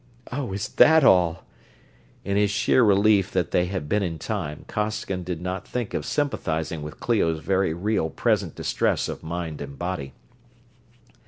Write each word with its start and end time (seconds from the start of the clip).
"Oh, 0.31 0.51
is 0.51 0.67
that 0.67 1.03
all!" 1.03 1.43
In 2.25 2.35
his 2.35 2.49
sheer 2.49 2.83
relief 2.83 3.29
that 3.33 3.51
they 3.51 3.65
had 3.65 3.87
been 3.87 4.01
in 4.01 4.17
time, 4.17 4.65
Costigan 4.67 5.21
did 5.21 5.39
not 5.43 5.67
think 5.67 5.93
of 5.93 6.07
sympathizing 6.07 6.81
with 6.81 6.99
Clio's 6.99 7.39
very 7.39 7.75
real 7.75 8.09
present 8.09 8.55
distress 8.55 9.07
of 9.07 9.21
mind 9.21 9.61
and 9.61 9.77
body. 9.77 10.13